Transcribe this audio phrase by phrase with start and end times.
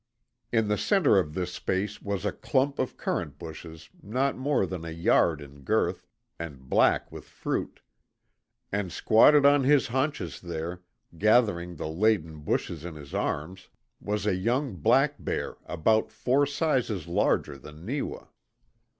[0.51, 4.83] In the centre of this space was a clump of currant bushes not more than
[4.83, 6.07] a yard in girth,
[6.39, 7.81] and black with fruit;
[8.71, 10.81] and squatted on his haunches there,
[11.19, 13.69] gathering the laden bushes in his arms,
[13.99, 18.25] was a young black bear about four sizes larger than Neewa.